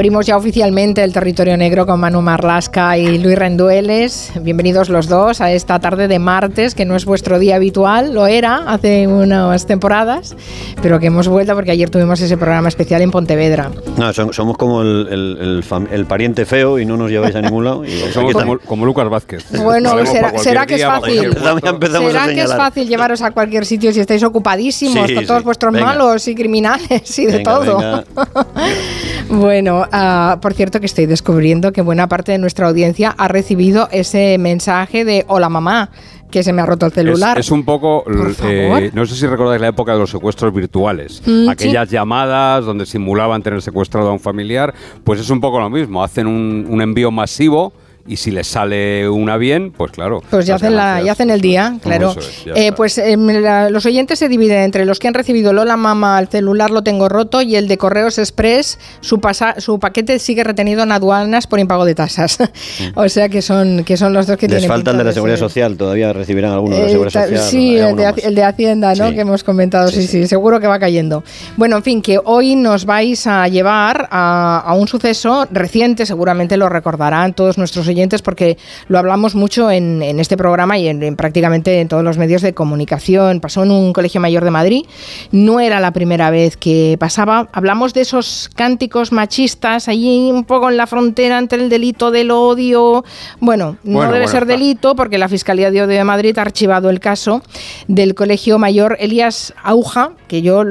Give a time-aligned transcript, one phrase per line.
[0.00, 4.32] Abrimos ya oficialmente el territorio negro con Manu Marlasca y Luis Rendueles.
[4.40, 8.26] Bienvenidos los dos a esta tarde de martes, que no es vuestro día habitual, lo
[8.26, 10.34] era hace unas temporadas,
[10.80, 13.70] pero que hemos vuelto porque ayer tuvimos ese programa especial en Pontevedra.
[13.98, 15.62] No, somos como el,
[16.08, 17.82] pariente feo y no nos lleváis a ningún lado.
[18.10, 18.32] somos
[18.64, 19.44] como, Lucas Vázquez.
[19.62, 21.34] Bueno, será, que es fácil.
[21.34, 26.26] será que es fácil llevaros a cualquier sitio si estáis ocupadísimos con todos vuestros malos
[26.26, 28.02] y criminales y de todo.
[29.30, 33.88] bueno, Ah, por cierto que estoy descubriendo que buena parte de nuestra audiencia ha recibido
[33.92, 35.90] ese mensaje de hola mamá
[36.30, 37.38] que se me ha roto el celular.
[37.38, 38.04] Es, un poco,
[38.44, 42.86] eh, no sé si recordáis la época de los secuestros virtuales, mm, aquellas llamadas donde
[42.86, 46.80] simulaban tener secuestrado a un familiar, pues es un poco lo mismo, hacen un, un
[46.80, 47.72] envío masivo
[48.10, 50.20] y si les sale una bien, pues claro.
[50.30, 52.12] Pues ya, hacen, la, ya hacen el día, claro.
[52.56, 53.24] Eh, pues em,
[53.70, 57.08] los oyentes se dividen entre los que han recibido Lola Mama, el celular lo tengo
[57.08, 59.20] roto y el de Correos Express, su,
[59.58, 62.38] su paquete sigue retenido en aduanas por impago de tasas.
[62.96, 64.62] o sea que son, que son los dos que les tienen.
[64.62, 67.48] Les faltan de la Seguridad Social, todavía recibirán algunos de la Seguridad eh, Social.
[67.48, 69.10] Sí, el de, Hacienda, ¿no?
[69.12, 71.22] Que hemos comentado, sí sí, seguro que va cayendo.
[71.56, 76.56] Bueno, en fin, que hoy nos vais a llevar a, a un suceso reciente, seguramente
[76.56, 81.80] lo recordarán todos nuestros oyentes porque lo hablamos mucho en, este programa y en, prácticamente
[81.80, 83.40] en todos los medios de comunicación.
[83.40, 84.84] Pasó en un colegio mayor de Madrid,
[85.32, 87.48] no era la primera vez que pasaba.
[87.52, 92.30] Hablamos de esos cánticos machistas allí un poco en la frontera entre el delito del
[92.30, 93.04] odio.
[93.40, 97.00] Bueno, no debe ser delito porque la Fiscalía de Odio de Madrid ha archivado el
[97.00, 97.42] caso
[97.88, 100.62] del colegio mayor Elías Auja, que yo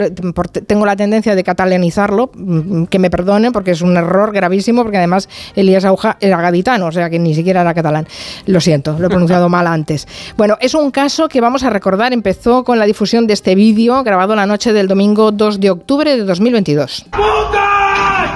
[0.67, 4.97] tengo la tendencia de catalanizarlo, mm, que me perdone porque es un error gravísimo, porque
[4.97, 8.07] además Elías Auja era gaditano, o sea que ni siquiera era catalán.
[8.45, 10.07] Lo siento, lo he pronunciado mal antes.
[10.37, 14.03] Bueno, es un caso que vamos a recordar, empezó con la difusión de este vídeo
[14.03, 17.05] grabado la noche del domingo 2 de octubre de 2022.
[17.11, 18.29] ¡Putas!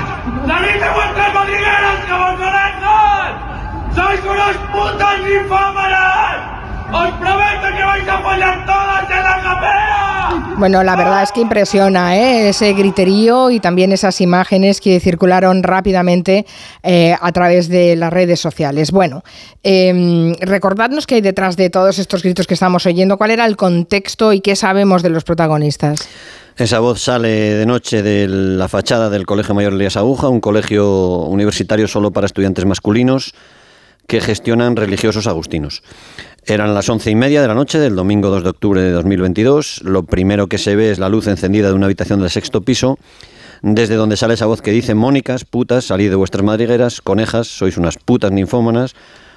[0.47, 1.99] ¡Salid de vuestras madrigueras,
[3.95, 6.35] ¡Sois unos putas infámaras!
[6.91, 7.53] ¡Os prometo
[7.94, 10.56] vais a apoyar todas en la capea!
[10.58, 12.50] Bueno, la verdad es que impresiona ¿eh?
[12.50, 16.46] ese griterío y también esas imágenes que circularon rápidamente
[16.81, 18.92] eh, a través de las redes sociales.
[18.92, 19.24] Bueno,
[19.64, 23.58] eh, recordadnos qué hay detrás de todos estos gritos que estamos oyendo, cuál era el
[23.58, 26.08] contexto y qué sabemos de los protagonistas.
[26.58, 31.18] Esa voz sale de noche de la fachada del Colegio Mayor Elías Aguja, un colegio
[31.24, 33.34] universitario solo para estudiantes masculinos
[34.08, 35.84] que gestionan religiosos agustinos.
[36.46, 39.81] Eran las once y media de la noche del domingo 2 de octubre de 2022.
[39.84, 43.00] Lo primero que se ve es la luz encendida de una habitación del sexto piso,
[43.62, 47.78] desde donde sale esa voz que dice: Mónicas, putas, salid de vuestras madrigueras, conejas, sois
[47.78, 48.94] unas putas ninfómanas.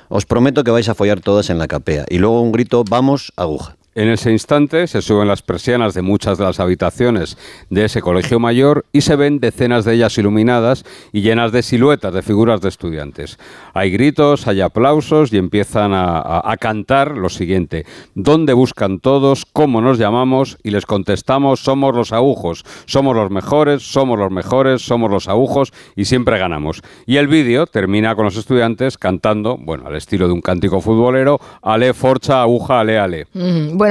[0.09, 2.07] Os prometo que vais a follar todas en la capea.
[2.09, 3.77] Y luego un grito: Vamos, aguja.
[3.97, 7.39] En ese instante se suben las persianas de muchas de las habitaciones
[7.71, 10.85] de ese colegio mayor y se ven decenas de ellas iluminadas
[11.15, 13.39] y llenas de siluetas de figuras de estudiantes.
[13.73, 17.87] Hay gritos, hay aplausos y empiezan a, cantar lo siguiente.
[18.15, 19.47] ¿Dónde buscan todos?
[19.47, 20.59] ¿Cómo nos llamamos?
[20.63, 25.73] Y les contestamos, somos los agujos, somos los mejores, somos los mejores, somos los agujos
[25.95, 26.83] y siempre ganamos.
[27.07, 31.41] Y el vídeo termina con los estudiantes cantando, bueno, al estilo de un cántico futbolero,
[31.63, 33.27] ale, forcha, aguja, ale, ale.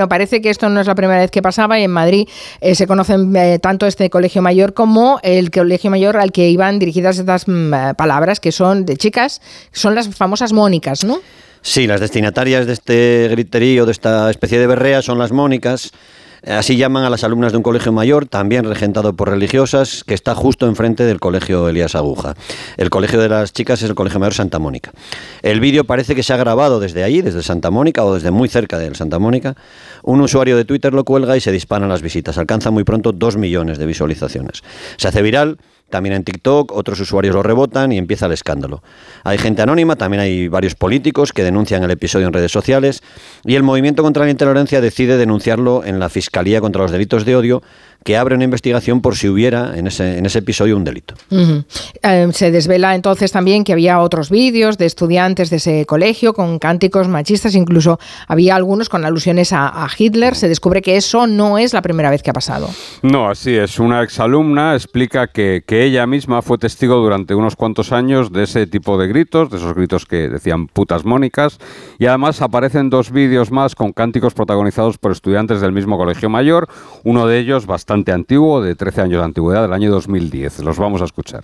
[0.07, 2.27] Parece que esto no es la primera vez que pasaba y en Madrid
[2.61, 6.79] eh, se conocen eh, tanto este colegio mayor como el colegio mayor al que iban
[6.79, 9.41] dirigidas estas mm, palabras que son de chicas,
[9.71, 11.19] son las famosas mónicas, ¿no?
[11.61, 15.91] Sí, las destinatarias de este griterío, de esta especie de berrea, son las mónicas.
[16.47, 20.35] Así llaman a las alumnas de un colegio mayor, también regentado por religiosas, que está
[20.35, 22.35] justo enfrente del colegio Elías Aguja.
[22.77, 24.91] El colegio de las chicas es el colegio mayor Santa Mónica.
[25.41, 28.47] El vídeo parece que se ha grabado desde allí, desde Santa Mónica o desde muy
[28.47, 29.55] cerca de Santa Mónica.
[30.03, 32.37] Un usuario de Twitter lo cuelga y se disparan las visitas.
[32.37, 34.61] Alcanza muy pronto dos millones de visualizaciones.
[34.97, 35.57] Se hace viral
[35.95, 38.83] también en TikTok, otros usuarios lo rebotan y empieza el escándalo.
[39.23, 43.01] Hay gente anónima, también hay varios políticos que denuncian el episodio en redes sociales
[43.45, 47.37] y el Movimiento contra la Intolerancia decide denunciarlo en la Fiscalía contra los Delitos de
[47.37, 47.61] Odio
[48.05, 51.15] que abre una investigación por si hubiera en ese, en ese episodio un delito.
[52.03, 56.59] Eh, se desvela entonces también que había otros vídeos de estudiantes de ese colegio con
[56.59, 60.35] cánticos machistas, incluso había algunos con alusiones a, Hitler.
[60.35, 62.69] Se descubre que eso no es la primera vez que ha pasado.
[63.01, 63.79] No, así es.
[63.79, 68.67] Una exalumna explica que, que ella misma fue testigo durante unos cuantos años de ese
[68.67, 71.59] tipo de gritos, de esos gritos que decían putas mónicas,
[71.99, 76.67] y además aparecen dos vídeos más con cánticos protagonizados por estudiantes del mismo colegio mayor,
[77.03, 80.59] uno de ellos bastante antiguo, de 13 años de antigüedad, del año 2010.
[80.59, 81.43] Los vamos a escuchar.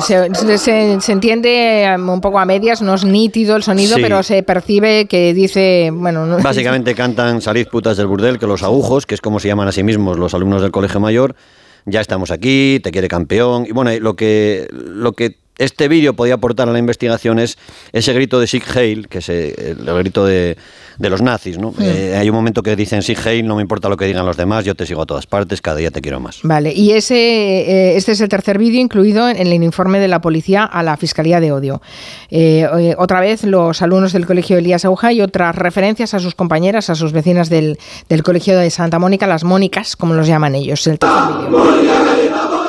[0.00, 5.06] Se, entiende um, un poco a medias, no es nítido el sonido, pero se percibe
[5.06, 6.38] que dice, bueno...
[6.42, 9.72] Básicamente cantan Salid putas del burdel, que los agujos, que es como se llaman a
[9.72, 11.34] sí mismos los alumnos del colegio mayor,
[11.84, 13.66] ya estamos aquí, te quiere campeón.
[13.66, 17.58] Y bueno, lo que, lo que este vídeo podía aportar a la investigación es
[17.92, 20.56] ese grito de Sieg Heil, que es el grito de,
[20.98, 21.58] los nazis.
[21.58, 21.74] ¿no?
[21.80, 24.36] Eh, hay un momento que dicen Sieg Heil, no me importa lo que digan los
[24.36, 26.40] demás, yo te sigo a todas partes, cada día te quiero más.
[26.42, 30.20] Vale, y ese, eh, este es el tercer vídeo incluido en el informe de la
[30.20, 31.82] policía a la Fiscalía de Odio.
[32.30, 36.88] Eh, otra vez los alumnos del Colegio Elías Auja y otras referencias a sus compañeras,
[36.88, 37.78] a sus vecinas del,
[38.08, 40.86] del Colegio de Santa Mónica, las Mónicas, como los llaman ellos.
[40.86, 41.18] El tercer
[41.50, 42.61] vídeo.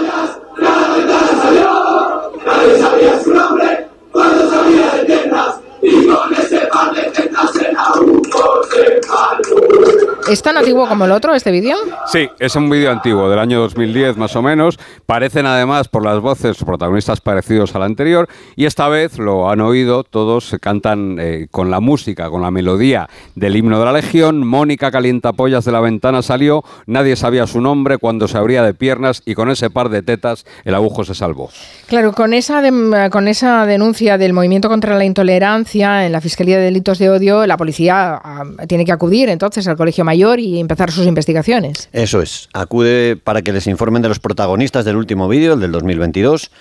[10.29, 11.75] ¿Es tan antiguo como el otro, este vídeo?
[12.07, 14.79] Sí, es un vídeo antiguo, del año 2010 más o menos.
[15.05, 20.03] Parecen además por las voces protagonistas parecidos al anterior y esta vez lo han oído,
[20.05, 24.47] todos cantan eh, con la música, con la melodía del himno de la Legión.
[24.47, 29.21] Mónica Calientapollas de la ventana salió, nadie sabía su nombre cuando se abría de piernas
[29.25, 31.49] y con ese par de tetas el agujo se salvó.
[31.87, 32.61] Claro, con esa,
[33.09, 37.45] con esa denuncia del movimiento contra la intolerancia en la Fiscalía de Delitos de Odio,
[37.45, 41.89] la policía ah, tiene que acudir entonces al Colegio Mayor y empezar sus investigaciones.
[41.91, 45.71] Eso es, acude para que les informen de los protagonistas del último vídeo, el del
[45.71, 46.51] 2022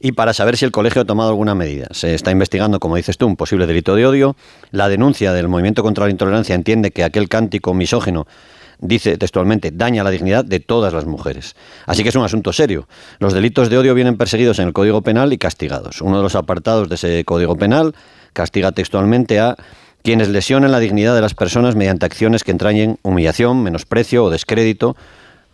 [0.00, 1.86] y para saber si el colegio ha tomado alguna medida.
[1.92, 4.36] Se está investigando, como dices tú, un posible delito de odio.
[4.72, 8.26] La denuncia del Movimiento contra la Intolerancia entiende que aquel cántico misógino
[8.80, 11.54] dice textualmente, daña la dignidad de todas las mujeres.
[11.86, 12.88] Así que es un asunto serio.
[13.20, 16.00] Los delitos de odio vienen perseguidos en el Código Penal y castigados.
[16.00, 17.94] Uno de los apartados de ese Código Penal
[18.32, 19.56] castiga textualmente a
[20.02, 24.96] quienes lesionen la dignidad de las personas mediante acciones que entrañen humillación, menosprecio o descrédito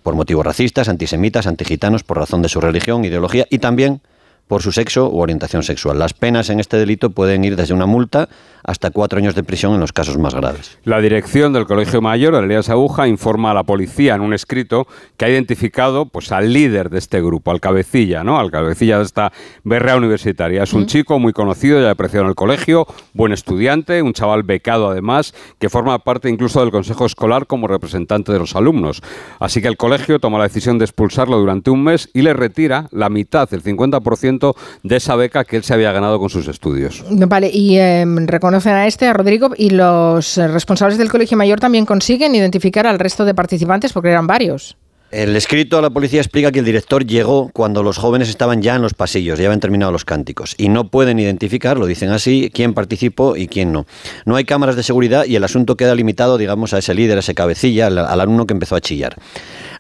[0.03, 4.01] por motivos racistas, antisemitas, antigitanos, por razón de su religión, ideología y también
[4.49, 5.99] por su sexo u orientación sexual.
[5.99, 8.29] Las penas en este delito pueden ir desde una multa
[8.65, 10.79] hasta cuatro años de prisión en los casos más graves.
[10.85, 14.87] La dirección del Colegio Mayor, Elías Aguja, informa a la policía en un escrito
[15.17, 18.39] que ha identificado pues, al líder de este grupo, al cabecilla, ¿no?
[18.39, 19.33] al cabecilla de esta
[19.65, 20.63] berrea universitaria.
[20.63, 24.91] Es un chico muy conocido y apreciado en el colegio, buen estudiante, un chaval becado
[24.91, 29.03] además, que forma parte incluso del consejo escolar como representante de los alumnos.
[29.39, 32.89] Así que el colegio toma la decisión de expulsarlo durante un mes y le retira
[32.91, 34.38] la mitad, el 50%
[34.83, 37.05] de esa beca que él se había ganado con sus estudios.
[37.11, 38.07] Vale, y eh,
[38.41, 42.99] conocen a este, a Rodrigo, y los responsables del Colegio Mayor también consiguen identificar al
[42.99, 44.77] resto de participantes porque eran varios.
[45.11, 48.75] El escrito a la policía explica que el director llegó cuando los jóvenes estaban ya
[48.75, 52.51] en los pasillos, ya habían terminado los cánticos, y no pueden identificar, lo dicen así,
[52.53, 53.87] quién participó y quién no.
[54.27, 57.21] No hay cámaras de seguridad y el asunto queda limitado, digamos, a ese líder, a
[57.21, 59.17] ese cabecilla, al, al alumno que empezó a chillar.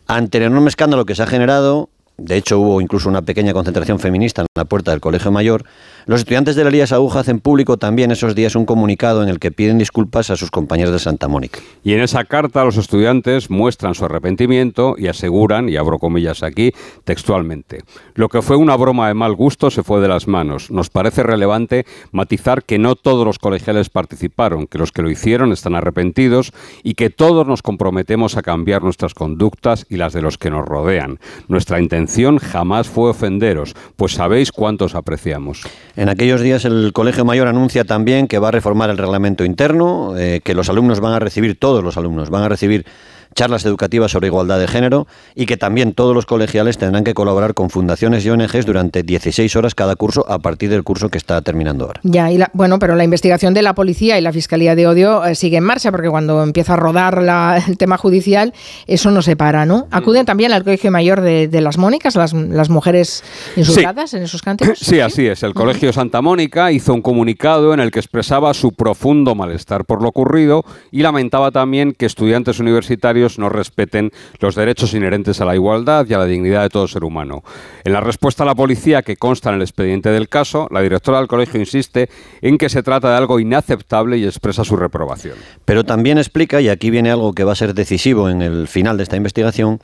[0.06, 4.00] Ante el enorme escándalo que se ha generado, de hecho hubo incluso una pequeña concentración
[4.00, 5.64] feminista en la puerta del Colegio Mayor,
[6.06, 9.38] los estudiantes de la Elías Aguja hacen público también esos días un comunicado en el
[9.38, 11.60] que piden disculpas a sus compañeros de Santa Mónica.
[11.84, 16.72] Y en esa carta los estudiantes muestran su arrepentimiento y aseguran, y abro comillas aquí,
[17.04, 17.82] textualmente,
[18.14, 20.70] lo que fue una broma de mal gusto se fue de las manos.
[20.70, 25.52] Nos parece relevante matizar que no todos los colegiales participaron, que los que lo hicieron
[25.52, 30.38] están arrepentidos y que todos nos comprometemos a cambiar nuestras conductas y las de los
[30.38, 31.20] que nos rodean.
[31.48, 32.07] Nuestra intención
[32.40, 35.62] jamás fue ofenderos, pues sabéis cuántos apreciamos.
[35.96, 40.16] En aquellos días el Colegio Mayor anuncia también que va a reformar el reglamento interno,
[40.16, 42.86] eh, que los alumnos van a recibir, todos los alumnos van a recibir
[43.34, 47.54] charlas educativas sobre igualdad de género y que también todos los colegiales tendrán que colaborar
[47.54, 51.40] con fundaciones y ONGs durante 16 horas cada curso a partir del curso que está
[51.42, 52.00] terminando ahora.
[52.02, 55.34] Ya, y bueno, pero la investigación de la policía y la Fiscalía de Odio eh,
[55.34, 57.22] sigue en marcha porque cuando empieza a rodar
[57.68, 58.52] el tema judicial,
[58.86, 59.86] eso no se para, ¿no?
[59.90, 59.94] Mm.
[59.94, 63.24] Acuden también al Colegio Mayor de, las Mónicas, las, mujeres
[63.56, 64.78] insultadas en esos cánticos.
[64.78, 65.42] Sí, así es.
[65.42, 70.00] El Colegio Santa Mónica hizo un comunicado en el que expresaba su profundo malestar por
[70.00, 75.56] lo ocurrido y lamentaba también que estudiantes universitarios no respeten los derechos inherentes a la
[75.56, 77.42] igualdad y a la dignidad de todo ser humano.
[77.82, 81.18] En la respuesta a la policía que consta en el expediente del caso, la directora
[81.18, 82.08] del colegio insiste
[82.42, 85.34] en que se trata de algo inaceptable y expresa su reprobación.
[85.64, 88.98] Pero también explica, y aquí viene algo que va a ser decisivo en el final
[88.98, 89.80] de esta investigación,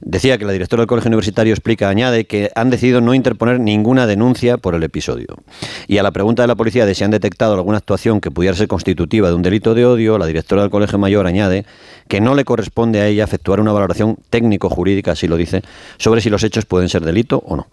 [0.00, 4.06] decía que la directora del colegio universitario explica, añade que han decidido no interponer ninguna
[4.06, 5.36] denuncia por el episodio.
[5.86, 8.56] Y a la pregunta de la policía de si han detectado alguna actuación que pudiera
[8.56, 11.66] ser constitutiva de un delito de odio, la directora del colegio mayor añade
[12.08, 15.62] que no le corresponde a ella efectuar una valoración técnico-jurídica, así lo dice,
[15.98, 17.66] sobre si los hechos pueden ser delito o no.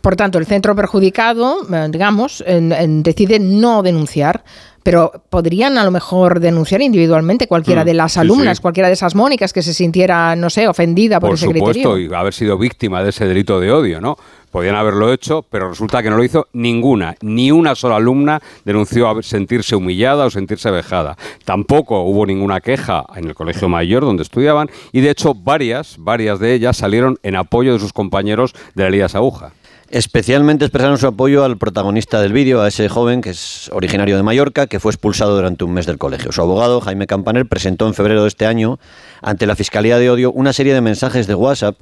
[0.00, 4.44] Por tanto, el centro perjudicado, eh, digamos, decide no denunciar
[4.84, 9.14] pero podrían a lo mejor denunciar individualmente cualquiera mm, de las alumnas, cualquiera de esas
[9.14, 11.64] Mónicas que se sintiera, no sé, ofendida por, ese criterio.
[11.64, 14.18] Por supuesto, y haber sido víctima de ese delito de odio, ¿no?
[14.50, 17.16] Podían haberlo hecho, pero resulta que no lo hizo ninguna.
[17.22, 21.16] Ni una sola alumna denunció sentirse humillada o sentirse vejada.
[21.44, 26.38] Tampoco hubo ninguna queja en el colegio mayor donde estudiaban y de hecho varias, varias
[26.38, 29.52] de ellas salieron en apoyo de sus compañeros de la Elías Aguja.
[29.94, 34.24] Especialmente expresaron su apoyo al protagonista del vídeo, a ese joven que es originario de
[34.24, 36.32] Mallorca, que fue expulsado durante un mes del colegio.
[36.32, 38.80] Su abogado, Jaime Campaner, presentó en febrero de este año
[39.22, 41.76] ante la Fiscalía de Odio una serie de mensajes de WhatsApp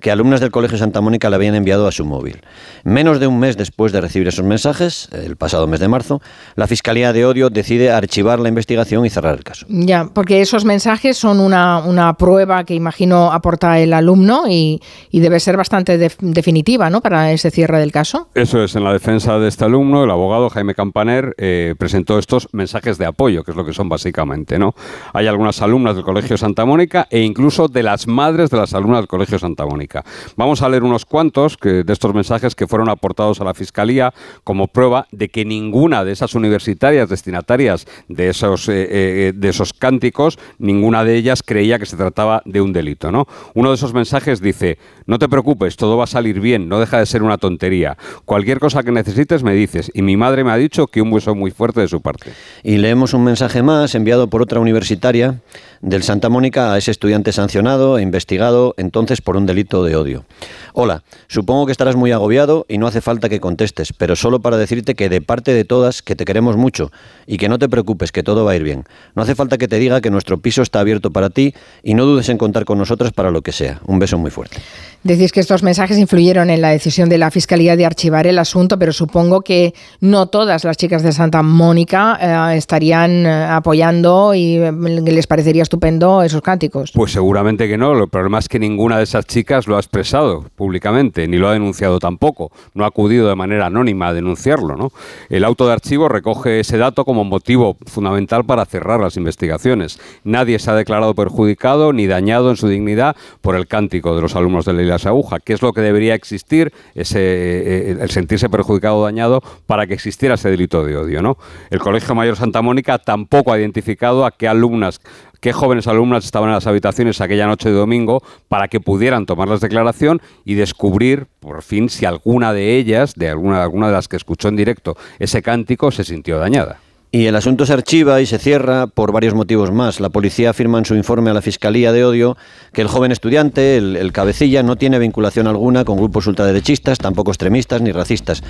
[0.00, 2.40] que alumnas del Colegio Santa Mónica le habían enviado a su móvil.
[2.84, 6.22] Menos de un mes después de recibir esos mensajes, el pasado mes de marzo,
[6.54, 9.66] la Fiscalía de Odio decide archivar la investigación y cerrar el caso.
[9.68, 14.80] Ya, porque esos mensajes son una, una prueba que imagino aporta el alumno y,
[15.10, 17.00] y debe ser bastante definitiva ¿no?
[17.00, 18.28] para ese cierre del caso.
[18.34, 22.48] Eso es, en la defensa de este alumno, el abogado Jaime Campaner eh, presentó estos
[22.52, 24.58] mensajes de apoyo, que es lo que son básicamente.
[24.58, 24.74] ¿no?
[25.14, 29.00] Hay algunas alumnas del Colegio Santa Mónica e incluso de las madres de las alumnas
[29.00, 30.04] del Colegio Santa Mónica.
[30.36, 34.12] Vamos a leer unos cuantos de estos mensajes que fueron aportados a la Fiscalía
[34.44, 39.72] como prueba de que ninguna de esas universitarias destinatarias de esos, eh, eh, de esos
[39.72, 43.10] cánticos, ninguna de ellas creía que se trataba de un delito.
[43.10, 43.26] ¿no?
[43.54, 46.98] Uno de esos mensajes dice, no te preocupes, todo va a salir bien, no deja
[46.98, 47.96] de ser una tontería.
[48.24, 49.90] Cualquier cosa que necesites me dices.
[49.94, 52.32] Y mi madre me ha dicho que un beso muy fuerte de su parte.
[52.64, 55.40] Y leemos un mensaje más enviado por otra universitaria
[55.80, 60.24] del Santa Mónica a ese estudiante sancionado e investigado entonces por un delito de odio.
[60.72, 64.56] Hola, supongo que estarás muy agobiado y no hace falta que contestes, pero solo para
[64.56, 66.90] decirte que de parte de todas que te queremos mucho
[67.26, 68.84] y que no te preocupes, que todo va a ir bien.
[69.14, 72.04] No hace falta que te diga que nuestro piso está abierto para ti y no
[72.04, 73.80] dudes en contar con nosotras para lo que sea.
[73.86, 74.58] Un beso muy fuerte.
[75.02, 78.78] Decís que estos mensajes influyeron en la decisión de la Fiscalía de archivar el asunto,
[78.78, 82.18] pero supongo que no todas las chicas de Santa Mónica
[82.52, 86.92] eh, estarían eh, apoyando y eh, les parecería estupendo esos cánticos.
[86.92, 87.92] Pues seguramente que no.
[87.92, 91.52] El problema es que ninguna de esas chicas lo ha expresado públicamente, ni lo ha
[91.52, 92.52] denunciado tampoco.
[92.74, 94.76] No ha acudido de manera anónima a denunciarlo.
[94.76, 94.92] ¿no?
[95.28, 99.98] El auto de archivo recoge ese dato como motivo fundamental para cerrar las investigaciones.
[100.24, 104.36] Nadie se ha declarado perjudicado ni dañado en su dignidad por el cántico de los
[104.36, 105.40] alumnos de la aguja.
[105.40, 106.72] ¿Qué es lo que debería existir?
[106.94, 111.22] Ese, eh, el sentirse perjudicado o dañado para que existiera ese delito de odio.
[111.22, 111.38] ¿no?
[111.70, 115.00] El Colegio Mayor Santa Mónica tampoco ha identificado a qué alumnas
[115.40, 119.48] qué jóvenes alumnas estaban en las habitaciones aquella noche de domingo para que pudieran tomar
[119.48, 124.08] la declaración y descubrir por fin si alguna de ellas, de alguna, alguna de las
[124.08, 126.80] que escuchó en directo ese cántico, se sintió dañada.
[127.16, 130.00] Y el asunto se archiva y se cierra por varios motivos más.
[130.00, 132.36] La policía afirma en su informe a la Fiscalía de Odio
[132.74, 137.80] que el joven estudiante, el, cabecilla, no tiene vinculación alguna con grupos ultraderechistas, tampoco extremistas
[137.80, 138.42] ni racistas,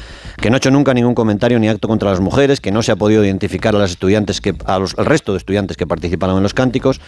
[0.43, 2.91] que no ha hecho nunca ningún comentario ni acto contra las mujeres, que no se
[2.91, 6.37] ha podido identificar a las estudiantes que, a los, al resto de estudiantes que participaron
[6.39, 7.01] en los cánticos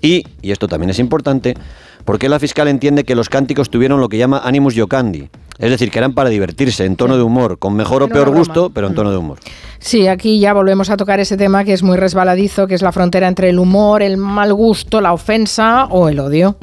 [0.00, 1.56] y, y esto también es importante,
[2.04, 5.28] porque la fiscal entiende que los cánticos tuvieron lo que llama animus yocandi,
[5.58, 8.70] es decir, que eran para divertirse, en tono de humor, con mejor o peor gusto,
[8.70, 9.38] pero en tono de humor.
[9.78, 12.92] Sí, aquí ya volvemos a tocar ese tema que es muy resbaladizo, que es la
[12.92, 16.56] frontera entre el humor, el mal gusto, la ofensa o el odio.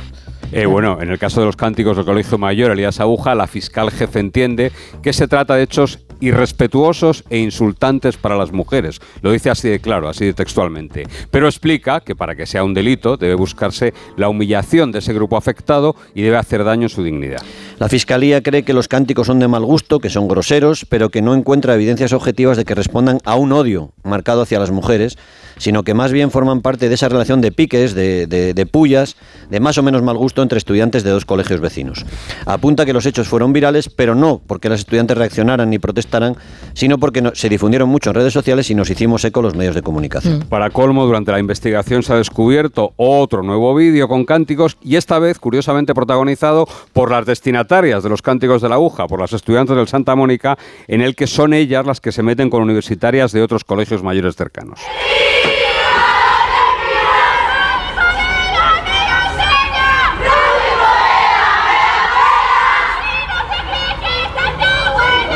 [0.51, 3.91] Eh, bueno, en el caso de los cánticos del Colegio Mayor, Elías Aguja, la fiscal
[3.91, 4.71] jefe entiende
[5.03, 8.99] que se trata de hechos irrespetuosos e insultantes para las mujeres.
[9.21, 11.05] Lo dice así de claro, así de textualmente.
[11.31, 15.37] Pero explica que para que sea un delito debe buscarse la humillación de ese grupo
[15.37, 17.41] afectado y debe hacer daño en su dignidad.
[17.79, 21.21] La Fiscalía cree que los cánticos son de mal gusto, que son groseros, pero que
[21.21, 25.17] no encuentra evidencias objetivas de que respondan a un odio marcado hacia las mujeres,
[25.57, 29.15] sino que más bien forman parte de esa relación de piques, de, de pullas,
[29.49, 32.05] de más o menos mal gusto entre estudiantes de dos colegios vecinos.
[32.45, 36.35] Apunta que los hechos fueron virales, pero no porque las estudiantes reaccionaran ni protestaran,
[36.73, 39.81] sino porque se difundieron mucho en redes sociales y nos hicimos eco los medios de
[39.81, 40.39] comunicación.
[40.39, 40.49] Mm.
[40.49, 45.19] Para colmo, durante la investigación se ha descubierto otro nuevo vídeo con cánticos y esta
[45.19, 49.75] vez, curiosamente, protagonizado por las destinatarias de los cánticos de la aguja, por las estudiantes
[49.75, 53.41] del Santa Mónica, en el que son ellas las que se meten con universitarias de
[53.41, 54.79] otros colegios mayores cercanos.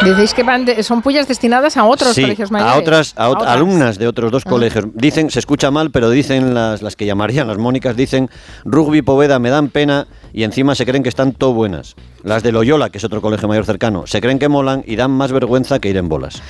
[0.04, 2.76] Decís que son pullas destinadas a otros colegios mayores.
[2.76, 4.50] A otras, a, alumnas de otros dos ah.
[4.50, 4.86] colegios.
[4.94, 8.30] Dicen, se escucha mal, pero dicen las, las que llamarían las Mónicas, dicen
[8.66, 11.96] rugby, poveda, me dan pena y encima se creen que están todo buenas.
[12.24, 15.12] Las de Loyola, que es otro colegio mayor cercano, se creen que molan y dan
[15.12, 16.42] más vergüenza que ir en bolas.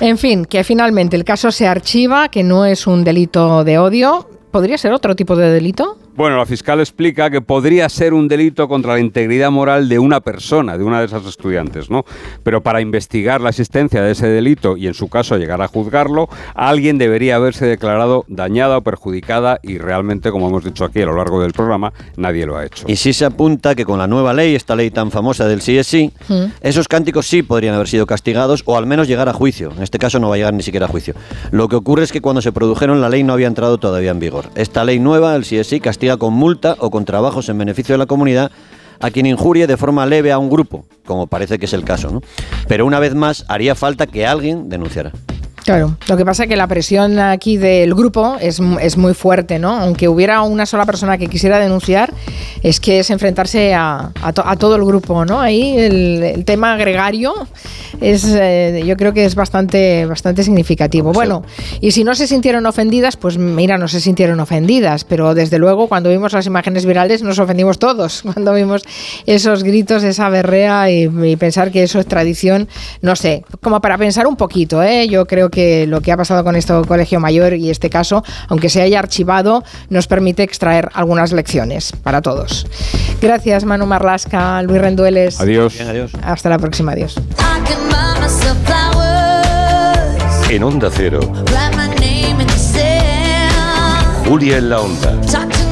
[0.00, 4.28] En fin, que finalmente el caso se archiva, que no es un delito de odio.
[4.50, 5.98] ¿Podría ser otro tipo de delito?
[6.16, 10.20] Bueno, la fiscal explica que podría ser un delito contra la integridad moral de una
[10.20, 12.04] persona, de una de esas estudiantes, ¿no?
[12.44, 16.28] Pero para investigar la existencia de ese delito y en su caso llegar a juzgarlo,
[16.54, 21.16] alguien debería haberse declarado dañada o perjudicada y realmente, como hemos dicho aquí a lo
[21.16, 22.84] largo del programa, nadie lo ha hecho.
[22.86, 25.76] Y sí se apunta que con la nueva ley, esta ley tan famosa del sí
[25.78, 26.44] es sí, Mm.
[26.60, 29.72] esos cánticos sí podrían haber sido castigados o al menos llegar a juicio.
[29.76, 31.14] En este caso no va a llegar ni siquiera a juicio.
[31.50, 34.20] Lo que ocurre es que cuando se produjeron la ley no había entrado todavía en
[34.20, 34.44] vigor.
[34.54, 37.94] Esta ley nueva, el sí es sí, castiga con multa o con trabajos en beneficio
[37.94, 38.50] de la comunidad
[39.00, 42.10] a quien injurie de forma leve a un grupo, como parece que es el caso,
[42.10, 42.20] ¿no?
[42.68, 45.12] Pero una vez más haría falta que alguien denunciara.
[45.64, 49.58] Claro, lo que pasa es que la presión aquí del grupo es, es, muy fuerte,
[49.58, 49.70] ¿no?
[49.70, 52.12] Aunque hubiera una sola persona que quisiera denunciar,
[52.62, 55.40] es que es enfrentarse a, a, to, a todo el grupo, ¿no?
[55.40, 57.32] Ahí el, el tema gregario
[58.02, 61.14] es, eh, yo creo que es bastante, bastante significativo.
[61.14, 61.42] Bueno,
[61.80, 65.88] y si no se sintieron ofendidas, pues mira, no se sintieron ofendidas, pero desde luego
[65.88, 68.82] cuando vimos las imágenes virales nos ofendimos todos, cuando vimos
[69.24, 72.68] esos gritos, esa berrea y, y pensar que eso es tradición,
[73.00, 75.08] no sé, como para pensar un poquito, ¿eh?
[75.08, 78.68] Yo creo que lo que ha pasado con este colegio mayor y este caso, aunque
[78.68, 82.66] se haya archivado, nos permite extraer algunas lecciones para todos.
[83.22, 85.40] Gracias, Manu Marlasca, Luis Rendueles.
[85.40, 85.74] Adiós.
[85.74, 86.12] Bien, adiós.
[86.22, 87.14] Hasta la próxima, adiós.
[90.50, 91.20] En Onda Cero,
[94.24, 95.63] Julia en la Onda.